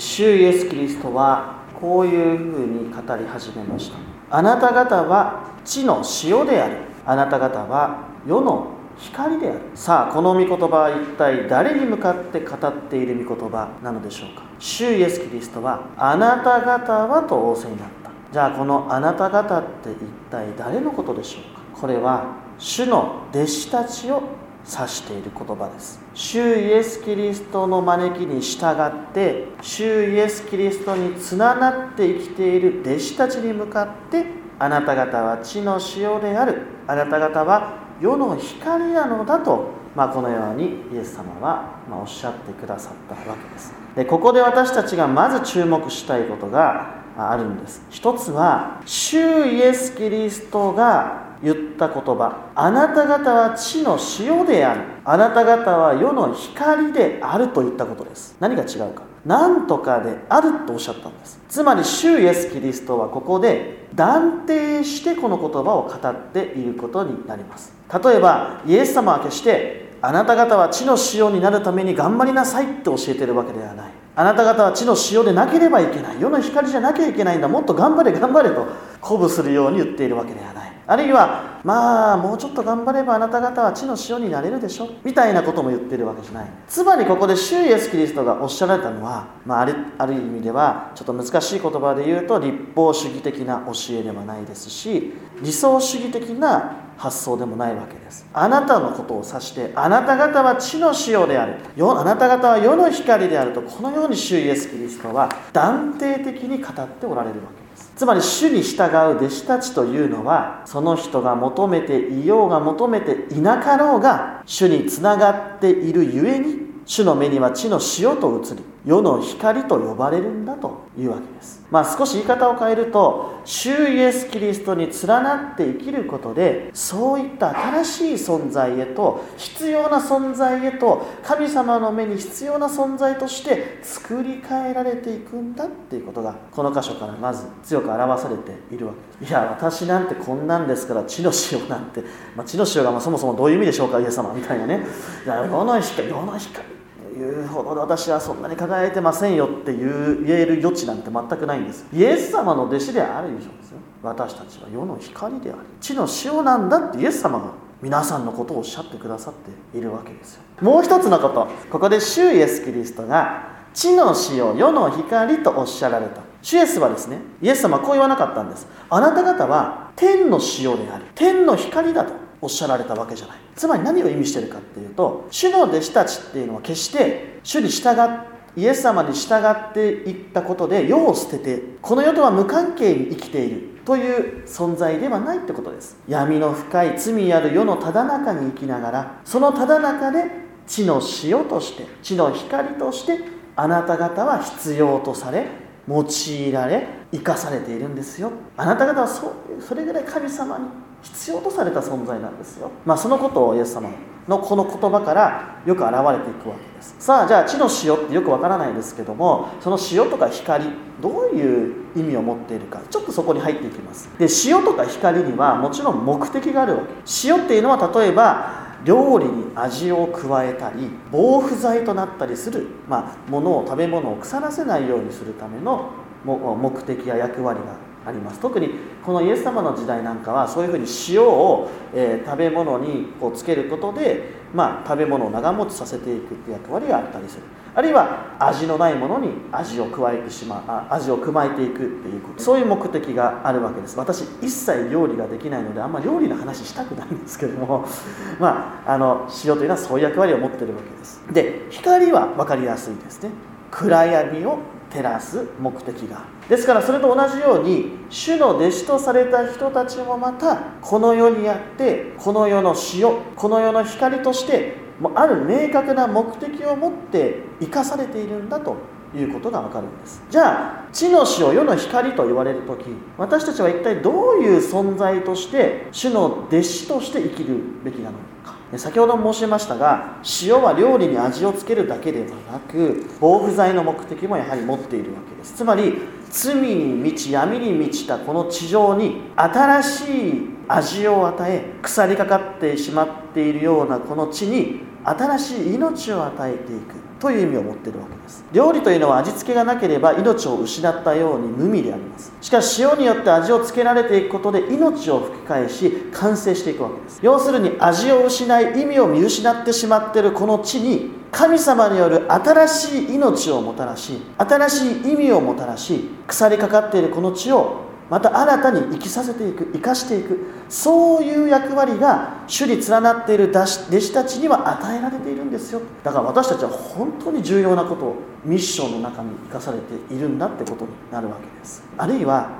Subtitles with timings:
[0.00, 3.98] 主イエス・キリストはこういうふうに語り始めました。
[4.30, 6.78] あなた方は地の塩である。
[7.04, 9.60] あなた方は世の光である。
[9.74, 14.42] さあこの御言葉は一体誰に向かって語っている御言葉なのでしょうか。
[14.58, 18.10] 主イエス・キリストはあなた方はと仰せになった。
[18.32, 19.96] じゃあこのあなた方って一
[20.30, 21.60] 体誰のことでしょうか。
[21.78, 24.22] これは主の弟子たちを
[24.64, 26.00] 指している言葉です。
[26.14, 34.24] 主イエス・キリストの招きに従って主イエス・キリストにつながって生きている弟子たちに向かって
[34.58, 36.62] あなた方は地の塩である。
[36.86, 43.72] あなた方は世の光なのだと、まあ、このようにイエス様は、まおっしゃってくださったわけです。
[43.94, 47.82] でここで私たちがまず注目したいことがあるんです。
[47.90, 52.50] 一つは主イエス・キリストが言った言葉。
[52.54, 54.80] あなた方は地の塩である。
[55.04, 58.36] あなた方は世の光であると言ったことです。
[58.40, 59.02] 何が違うか。
[59.24, 61.40] 何とかであるとおっしゃったんです。
[61.48, 67.72] つまり主イエス・キリストはここで断定してこの言葉を語っていることになります。
[68.02, 73.90] 例えばイエス様は決してあなた方は地の塩になるために頑張りなさいって教えてるわけではない。
[74.16, 76.20] あなた方は地の塩でなければいけない。
[76.20, 77.48] 世の光じゃなきゃいけないんだ。
[77.48, 78.66] もっと頑張れ頑張れと
[79.02, 80.69] 鼓舞するように言っているわけではない。
[80.90, 84.88] あるいはまあもうちょっと頑張ればあなた方は地の塩になれるでしょ。
[85.04, 86.48] みたいなことも言ってるわけじゃない。
[86.66, 98.26] つまりここで主イエス・キリストがおっしゃられたのは、まあ、あるある意味ではちょっと難しい言葉で言うと立法主義的な教えではないですし理想主義的な発想でもないわけです。
[98.34, 101.54] あなたのことを指してあなた方は地の塩である。
[101.78, 107.59] あなた方は世の光であるとこのように主イエス・キリストは断定的に語っておられるわけ。
[107.96, 121.60] つまり主に従う弟子たちというのはその人が求めていようが求めていなかろうが主につながっているゆえに主の目には地の塩と移り世の光と呼ばれるんだというわけです。
[121.70, 127.50] まあ、少し言い方を変えると主イエス・キリストに連なって生きることでそういった
[127.82, 139.20] 新しい存在へと必要な存在へと神様の目に必要な存在として作り変えられていくんだっていうことがこの箇所からまず強く表されているわけ。
[139.20, 142.02] ですいや私なんてこんなんですから地の塩なんて、
[142.34, 144.84] まあ、地の塩がまそもそもどういう意味でしょうかイエス様みたいなね。
[145.26, 146.79] 世の光世の光。
[147.10, 151.86] いうほど私はそんなに輝いてませんよっていう言える余地なんて全くないんです。
[151.92, 159.34] イエス様の弟子である以上ですよ私たちは世の光であり地の塩なんだってイエス様が皆さんのことをおっしゃってくださっ
[159.72, 160.42] ているわけですよ。
[160.60, 166.22] もう一つのことここで主イエス・キリストが地の塩世の光とおっしゃられた。
[166.42, 168.66] 主イエスはですねイエス様はこう言わなかったんです。
[168.88, 172.19] あなた方は天の塩であり天の光だと。
[172.42, 173.36] おっしゃられたわけじゃない。
[173.54, 185.96] つまり何を意味してるかっていうと主の弟子たちっていうのは決して主に従っイエス様に従っていったことで世を捨ててこの世とは無関係に生きているという存在ではないってことです。
[186.08, 190.24] 闇の深い罪ある世のただ中に生きながらそのただ中で
[190.66, 193.18] 地の塩として地の光として
[193.56, 195.46] あなた方は必要とされ
[195.90, 198.30] 用いられ生かされているんですよ。
[198.56, 200.66] あなた方はそそれぐらい神様に
[201.02, 203.90] 必要とされた存在なんですよ、まあ、そのことをイエス様
[204.28, 206.94] のこの言葉からよく現れていくわけです。
[206.98, 210.66] さあじゃあ地の塩ってよくわからないですけどもその塩とか光
[211.00, 214.08] どういう意味を持っているかちょっとそこに入っていきます。
[214.18, 216.92] で塩とか光にはもちろん目的があるわけ。
[217.24, 225.90] 塩っていうのは例えば料理に味を加えたり防腐剤となったりする、まあ、ものを食べ物を腐らせないようにするための
[226.24, 228.40] 目的や役割があります。
[228.40, 228.70] 特に
[229.04, 237.42] このイエス様の時代なんかはそういうふうに塩を、えー、食べ物にこうつけることで、まあ、食べ物を長持ちさせていくって役割があったりする。
[237.74, 242.42] あるいは味のないものに味を加えてしまうあ味を加えていくっていうこと。
[242.42, 243.96] そういう目的があるわけです。
[243.98, 247.84] 私一切料理ができないのであんまり料理の話したくないんですけども。
[248.40, 251.22] まああの塩というのはそういう役割を持ってるわけです。
[251.32, 253.30] で光は分かりやすいですね。
[253.70, 254.58] 暗闇を
[254.90, 256.18] 照らす目的が。
[256.18, 268.76] あるですからそれと同じように主の弟子とされた人たちもまたこの世にあってこの世の塩この世の光としてある明確な目的を持って生かされているんだと
[269.16, 270.22] いうことがわかるんです。
[270.30, 272.84] じゃあ地の塩世の光と言われる時
[273.18, 278.60] 私たちは一体どういう存在として主の弟子として生きるべきなのか。
[278.76, 285.54] 先ほども申しましたが塩は料理に味をつけるだけではなく防腐剤の目的もやはり持っているわけです。
[285.54, 285.98] つまり
[286.30, 298.44] 罪に満ち闇に満ちたこの地上に新しい味を与え腐りかかってしまっているようなこの地に新しい命を与えていくという意味を持っているわけです。
[298.52, 302.32] 料理というのは味付けがなければ命を失ったように無味であります。
[302.40, 307.20] しかし塩によって味をつけられていくことで命を吹き返し完成していくわけです。
[307.22, 320.38] 要するに味を失い意味を見失ってしまっているこの地に神様による新しい命をもたらし新しい意味をもたらし腐りかかっているこの地をまた新たに生きさせていく生かしていく。
[320.68, 325.80] そういう役割が主に連なっている弟子たちには与えられているんですよ。
[326.02, 331.84] だから私たちは本当に重要なことをミッションの中に生かされているんだってことになるわけです。
[331.96, 332.50] あるいは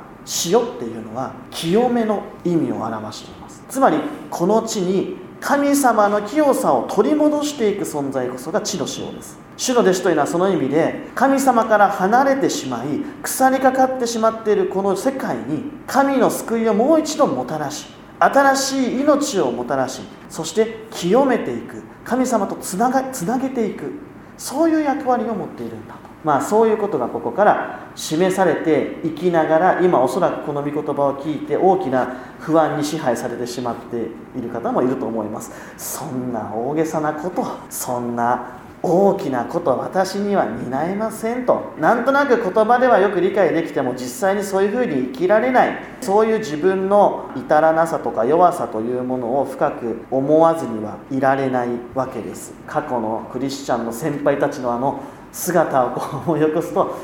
[0.46, 3.64] 塩っていうのは清めの意味を表しています。
[3.68, 3.98] つまり
[4.30, 9.38] この地に神様の清さを取り戻していく存在こそが地の塩です。
[9.60, 23.92] 主の弟子というのはその意味で神様から離れてしまい腐りかかってしまっているこの世界に神の救いをもう一度もたらし新しい命をもたらしそして清めていく神様とつながつなげていく
[24.38, 26.00] そういう役割を持っているんだと。
[26.24, 34.08] まあそういうことがここから示されていきながら今おそらくこの御言葉を聞いて大きな不安に支配されてしまって
[34.38, 35.52] いる方もいると思います。
[35.76, 41.74] そんな大げさなことそんな大きなこと私には担えませんと。
[41.78, 45.78] なんとなく言葉ではよく理解できても実際にそういうふうに生きられない。
[46.00, 52.54] そういう自分の至らなさとか弱さというものを深く思わずにはいられないわけです。
[52.66, 55.00] 過去のクリスチャンの先輩たちのあの
[55.30, 56.96] 姿をこう思い起こすと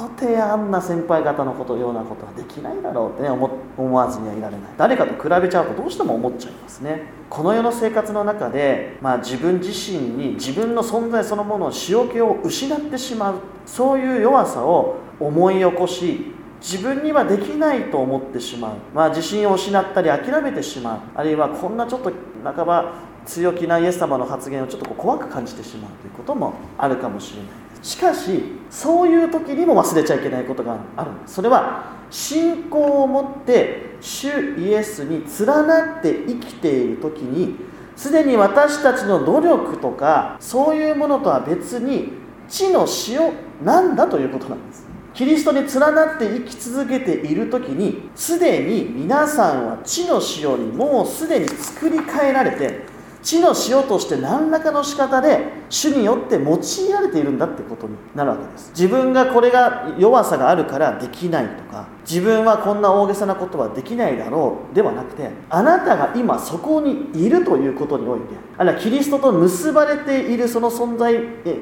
[0.00, 4.70] 到底あんな先輩方のことようなことはできないだろうってね思わずにはいられない。
[4.78, 7.12] 誰かと比べちゃうとどうしても思っちゃいますね。
[7.28, 13.34] この世の生活の中で、まあ、自分自身に自分の存在そのものを塩気を失ってしまう
[13.66, 16.32] そういう弱さを思い起こし
[16.62, 20.98] 自分にはできないと思ってしまう、まあ、自信を失ったり諦めてしまう。
[21.14, 22.10] あるいはこんなちょっと
[22.42, 22.94] 半ば
[23.26, 27.69] 強気なイエス様の発言をちょっと怖く感じてしまうということもあるかもしれない。
[27.82, 34.28] しかしそういう時にも忘れちゃいけないことがあるそれは信仰を持って主
[34.58, 37.56] イエスに連なって生きている時に
[37.96, 42.12] すでに私たちの努力とかそういうものとは別に
[42.48, 43.32] 地の塩
[43.64, 44.86] なんだということなんです。
[45.12, 52.84] キリストに連なって生き続けている時にすでに皆さんは地の塩にもうすでに作り変えられて
[53.22, 58.70] 地の塩として何らかの仕方で主によって用いられているんだってことになるわけです。
[58.70, 68.26] 自分がこれが弱さがあるからできないとか自分はこんな大げさなことはできないだろうではなくてあなたが今そこにいるということにおいて
[68.56, 71.14] あるいはキリストと結ばれているその存在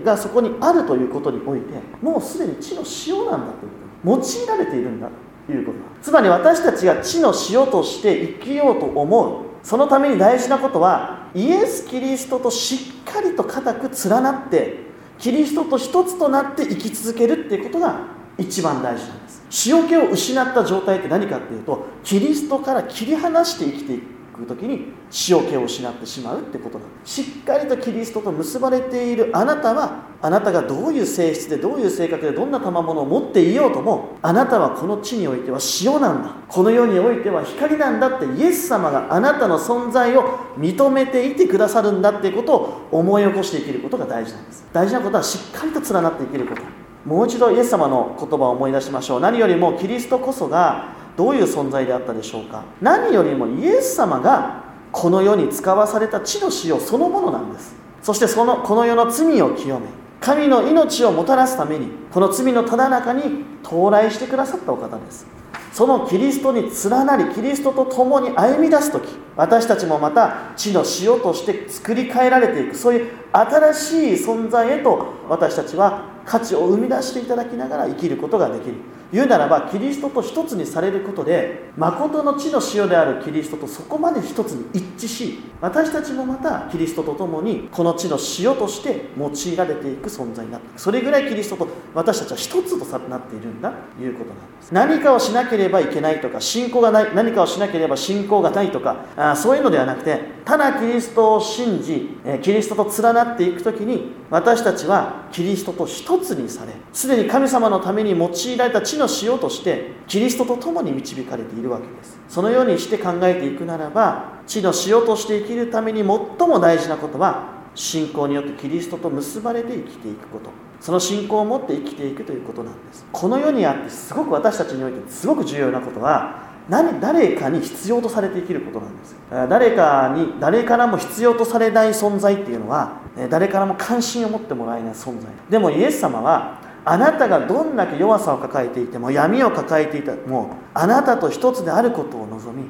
[0.05, 1.67] がそこにあるということにおいて
[2.01, 3.71] もうすでに地の塩なんだという
[4.05, 5.09] こと用いられているんだ
[5.47, 14.89] ということつまり私たちが地の塩として生きようと思うそのために大事なことはイエス・キリストとしっかりと固く連なって
[15.19, 18.01] キリストと一つとなって生き続けるっていうことが
[18.39, 19.43] 一番大事なんです。
[19.67, 24.18] 塩気を失った状態って何かっていうとキリストから切り離して生きていく。
[24.39, 24.93] く時に
[25.29, 36.35] 塩気を失ってしまうってことなんですしっかりとキリストと結ばれているあなたはあなたがどういう性質でどういう性格でどんな賜物を持っていようともあなたはこの地においては塩なんだ。
[36.49, 40.25] この世においては光なんだってイエス様があなたの存在を
[40.59, 44.67] 認めていてくださるんだっていうことを思い起こして生きることが大事なんです。
[44.73, 46.63] 大事なことはしっかりと連なって生きること。
[47.05, 49.21] もう一度イエス様の言葉を思い出しましょう。
[49.21, 52.63] 何よりもキリストこそがどういう存在であったでしょうか？
[52.81, 57.75] 何よりもイエス様がこの世に使わされた地の塩そのものなんです。
[58.03, 59.87] そしてそのこの世の罪を清め
[60.21, 65.27] 神の命をもたらすためにこの罪のただ中に到来してくださったお方です。
[65.73, 78.77] そのキリストに連なりキリストと共に歩み出す時私たちもまた地の塩として作り変えられていくそういう新しい存在へと私たちは価値を生み出していただきながら生きることができる。
[79.13, 94.73] 言うならばキリストと一つにされることで誠の地の塩であるキリストとそこまで一つに一致し私たちもまたキリストと共にこの地の塩として用いられていく存在になってそれぐらいキリストと私たちは一つとなっているんだということなんです。
[94.73, 102.11] 何かをしなければいけないとか信仰がない何かをしなければ信仰がないとかあそういうのではなくてただキリストを信じ
[102.43, 112.19] キリストと連なっていく時に私たちはキリストと一つにされすでに神様のために用いられた地の塩としてキリストと共に導かれているわけです。
[112.29, 120.51] そのようにして考えていくならば地の塩として生きるために最も大事なことは信仰によってキリストと結ばれて生きていくこと。
[120.81, 123.07] その信仰を持って生きていくということなんです。
[123.11, 129.17] この世にあってすごく私たちにおいてすごく重要なことは何誰かに必要とされて生きることなんです。
[129.49, 133.01] 誰かに誰からも必要とされない存在っていうのは
[133.31, 135.31] 誰からも関心を持ってもらえない存在。
[135.51, 142.65] でもイエス様はあなたがどんだけ弱さを抱えていても闇を抱えていてもあなたと一つであることを望み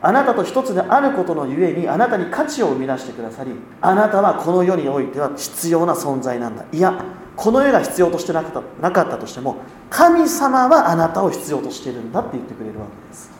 [0.00, 6.64] あなたと一つであることのゆえにあなたに価値を生み出してくださりあなたはこの世においては必要な存在なんだ。
[6.72, 7.02] いや
[7.36, 9.56] この世が必要としてなかったなかったとしても
[9.90, 13.30] 神様はあなたを必要としているんだって言ってくれるわけです。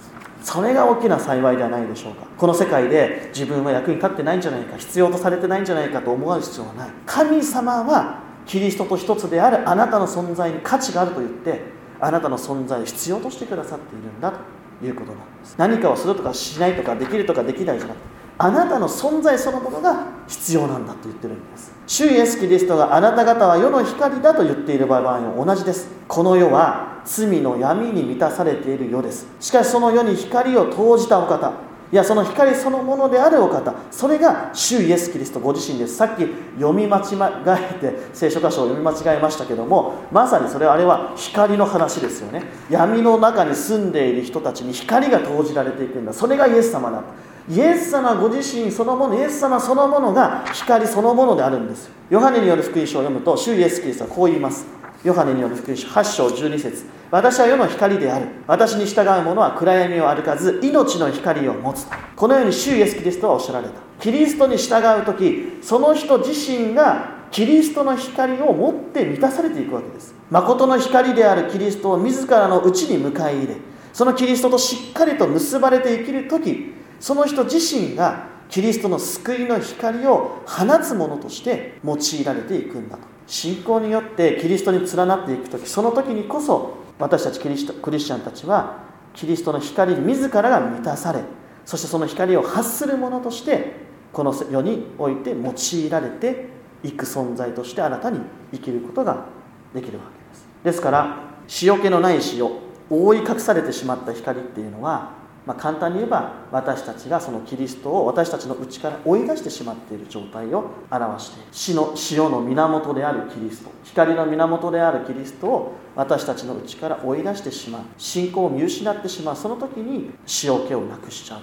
[0.43, 2.27] それが大きな幸いではないでしょうか。
[2.37, 6.91] この世界で自分は役に立ってないんじゃないか必要とされてないんじゃないかと思わる必要はない。
[7.07, 11.61] 神様はキリストと一つであるあなたの存在に価値があると言って
[12.01, 14.65] あなたの存在を必要としてくださっているんだと。
[14.83, 21.73] いうことなんです何かをするとかしないとかできるとかできないじゃなくてあなたの存在そのものが必要なんだと言ってるんです。
[21.87, 25.89] 主イエス・キリストがあなた方は世の光だと言っている場合も同じです。
[26.09, 29.29] この世は罪の闇に満たされている世です。
[29.39, 31.53] しかしその世に光を投じたお方
[31.95, 35.95] いやその光そのものであるお方それが主イエス・キリストご自身です。
[35.95, 37.03] さっき読み間違
[37.47, 42.43] えて聖書箇所を読み間違えましたけどもまさにそれはあれは光の話ですよね。
[42.69, 46.13] 闇の中に住んでいる人たちに光が投じられていくんだ。
[46.13, 47.01] それがイエス様だ
[47.49, 51.89] イエス様ご自身そのものイエス様そのものが光そのものであるんです。
[52.11, 54.67] ヨハネによる福音書を読むと主イエスキリストはこう言います。
[55.05, 56.87] ヨハネによる福音書8章12節。
[57.11, 58.27] 私は世の光である。
[58.47, 61.87] 私に従う者は暗闇を歩かず命の光を持つ。
[62.17, 63.75] このように主イエスキリストはおっしゃられた。
[64.01, 70.15] キリストに従う時その人自身がキリストの光を持って満たされていくわけです。
[70.31, 73.57] 誠の光であるキリストを自らのうちに迎え入れ
[73.93, 83.15] そのキリストとしっかりと結ばれて生きる時その人自身がキリストの救いの光を放つものとして用いられていくんだと。
[83.27, 88.85] 信仰によってキリストに連なっていく時その時にこそ私たちキリストクリスチャンたちは
[89.15, 91.21] キリストの光自らが満たされ
[91.65, 93.77] そしてその光を発するものとして
[94.13, 96.47] この世において用いられて
[96.83, 98.21] いく存在として新たに
[98.53, 99.27] 生きることが
[99.75, 100.47] できるわけです。
[100.63, 101.19] ですから
[101.63, 102.49] 塩気のない塩
[102.91, 105.13] 覆い隠されてしまった光っていうのは
[105.47, 117.83] まあ、簡単に言えば私たちがそのキリストを私たちの内から追い出してしまっている状態を表して死の塩の源であるキリスト光の源であるキリストを私たちの内から追い出してしまう。
[117.99, 119.37] 信仰を見失ってしまう。
[119.37, 120.11] その時に
[120.43, 121.41] 塩気をなくしちゃう。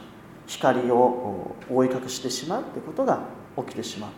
[0.48, 3.22] 光を覆い隠してしまうということが
[3.58, 4.10] 起きてしまう。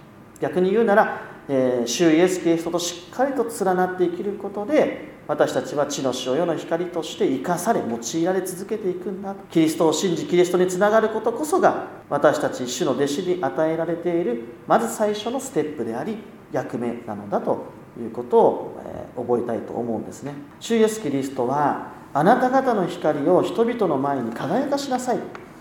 [0.41, 16.17] 逆に言うなら、えー、主イエス・キリストとしっかりと連なって生きることで私たちは地の塩世の光として生かされ用いられ続けていくんだキリストを信じキリストにつながることこそが私たち主の弟子に与えられているまず最初のステップであり
[16.51, 17.65] 役目なのだと
[17.99, 20.33] いうことを、えー、覚えたいと思うんですね。
[20.59, 25.19] 主イエスキリストはあなた方の光を人々の前に輝かしなさい。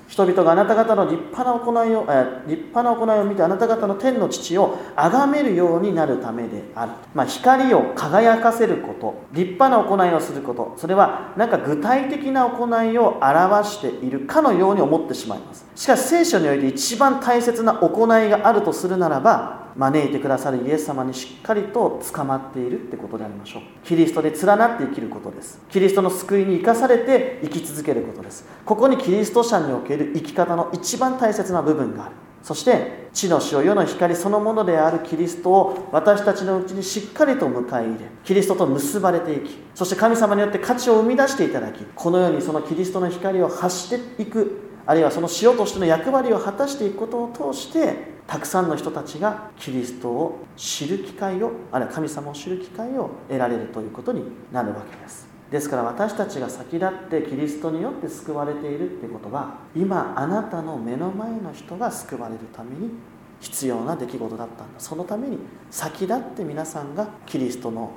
[0.09, 10.75] 人々があなた方の立派な行いを、え立派な行いを見てあなた方の天の父を崇めるようになるためである、まあ、光を輝かせること立派な行いをすること。
[10.76, 15.64] それはなんか具体的な行いを表しているかのように思ってしまいます。
[15.75, 23.62] しかし聖書において一番大切な行いがあるとするならば招いてくださるイエス様にしっかりと捕まっているってことでありましょう。
[23.85, 25.61] キリストで連なって生きることです。
[25.71, 28.47] キリストの救いに生かされて生き続けることです。
[28.64, 32.14] ここにキリスト者における生き方の一番大切な部分がある。
[32.43, 55.26] そして地の塩世の光そのものであるキリストを私たちのうちにしっかりと迎え入れキリストと結ばれていきそして神様によって価値を生み出していただきこのようにそのキリストの光を発していくあるいはその塩としての役割を果たしていくことを通してたくさんの人たちがキリストを知る機会をあるいは神様を知る機会を得られるということになるわけです。
[55.50, 62.91] ですから私たちが先立ってキリストによって救われているってことは今あなたの目の前の人が救われるために
[63.38, 64.81] 必要な出来事だったんだ。
[64.81, 65.38] そのために
[65.71, 67.91] 先立って皆さんがキリストの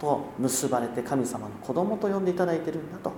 [0.00, 3.12] と結ばれて神様の子供と呼んでいただいてるんだと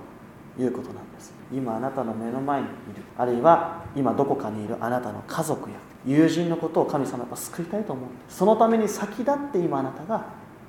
[0.61, 1.33] いうことなんです。
[1.53, 10.25] 今あなたの目の前にいるあるいは今どこかにいるあなたの家族や友人のことを神様は救いたいと思うそのために先立って今あなたが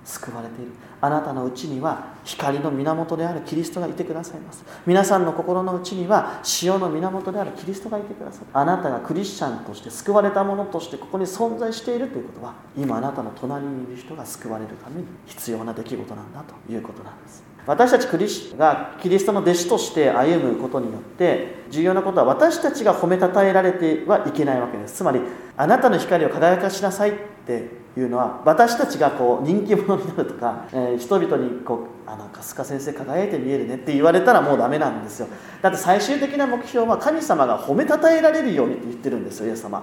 [0.06, 0.70] 救われている。
[1.00, 4.64] あなたのうちには光の源であるキリストがいてくださいます。
[4.86, 17.55] 皆さんの心のうちには塩の源であるキリストがいてくださるあなたがクリスチャンとして救われたものとしてここに存在しているということは今あなたの隣にいる人が救われるために必要な出来事なんだということなんです。
[17.66, 24.96] 私たちクリスがキリストの弟子として歩むことによって重要なことは私たちが褒めたたえられてはいけないわけです。
[24.96, 25.20] つまり
[25.56, 35.28] あなたの光を輝かしなさいっていうのは私たちがこう人気者になるとか、えー、人々にこう「あの春日先生輝いて見えるね」って言われたらもうダメなんですよ。
[35.60, 39.82] だって最終的な目標は神様が褒めたたえられるようにって言ってるんですよイエス様。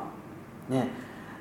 [0.70, 0.88] ね。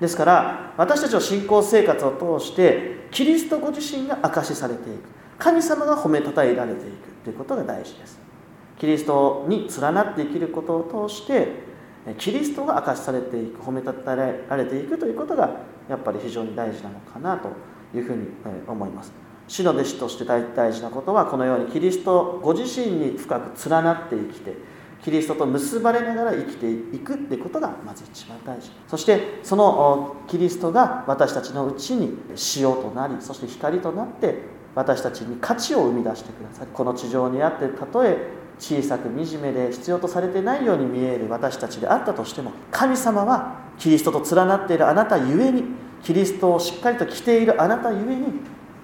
[0.01, 5.22] ですから私たちの信仰生活を通してキリストご自身が証しされていく。
[5.43, 8.17] 神様が褒めたたえられていくということが大事です。
[8.79, 11.49] キリストに連なって生きることを通して
[12.19, 15.51] キリストが明かしされていく褒めたたえられていくということが
[15.89, 17.49] やっぱり非常に大事なのかなと
[17.97, 18.29] いうふうに
[18.69, 19.13] 思います。
[19.49, 24.55] 主の弟子として大事なことはこのようにキリストご自身に深く連なって生きて
[25.03, 28.71] キリストと結ばれながら生きていくってことがまず一番大事。
[28.87, 32.17] そしてそのキリストが私たちのうちに
[32.57, 36.69] 塩となりそして光となって私たちに価値を生み出してください。
[36.73, 38.17] この地上にあってたとえ
[38.59, 45.65] 小さく惨めで必要とされてないように見える私たちであったとしても神様はキリストと連なっているあなたゆえに
[46.03, 48.27] キリストをしっかりと着ているあなたゆえに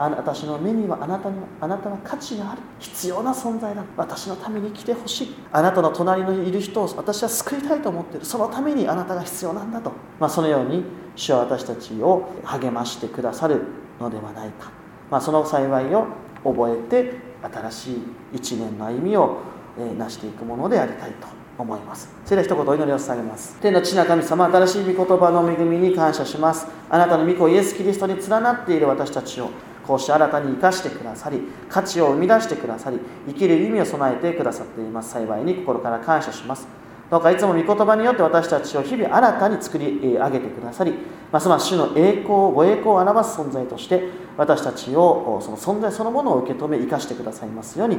[0.00, 3.82] あ私の目にはあなたにあなたは価値がある必要な存在だ。
[3.96, 5.34] 私のために来てほしい。
[5.52, 8.24] あなたの隣にいる人を私は救いたいと思っている。
[8.24, 10.84] そのためにあなたが必要なんだと、まあ、そのように
[11.16, 13.62] 主は私たちを励ましてくださる
[14.00, 14.70] のではないか、
[15.10, 16.06] まあ、その幸いを
[16.44, 18.02] 覚えて新しい
[18.34, 19.38] 一年の歩みを
[19.76, 22.08] 成していくものでありたいと思います。
[22.24, 23.56] それでは一言お祈りを捧げます。
[23.60, 26.66] 天の父な神様新しい御言葉の恵みに感謝します。
[26.88, 29.50] あなたの御子イエス・キリストに連なっている私たちを
[29.86, 35.12] こうして新たに生かしてくださり価値を生み出してくださり生きる意味を備えてくださっています。
[35.12, 36.68] 幸いに心から感謝します。
[37.10, 40.92] どうかいつも御言葉によって私たちを日々新たに作り上げてくださり
[41.32, 47.98] ますます主の栄光ご栄光を表す存在として私たちをその存在そのものを受け止め生かしてくださいますように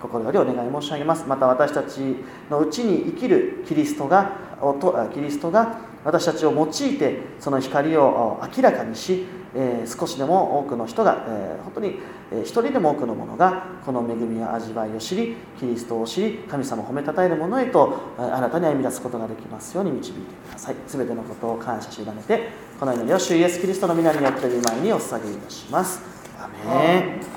[0.00, 1.26] 心よりお願い申し上げます。
[1.26, 2.16] また私たち
[2.50, 4.32] のうちに生きるキリストが
[5.12, 11.98] キリストが私たちを用いてその光を明らかにしえー、少しでも多くの人が、えー、本当に、
[12.32, 20.76] えー、一人でも多くの者がこの恵みや味わいを知りキリストを知り神様を褒めたたえる者へとあなたに歩み出すことができますように導いてください。
[20.86, 26.00] 全てのことを感謝し委ねてこの祈りを主イエスキリストの皆によって御前にお捧げいたします。
[26.38, 27.30] アメ